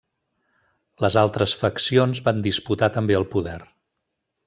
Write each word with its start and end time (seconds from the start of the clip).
Les 1.05 1.17
altres 1.25 1.53
faccions 1.65 2.25
van 2.31 2.43
disputar 2.51 2.93
també 2.99 3.19
el 3.23 3.31
poder. 3.37 3.59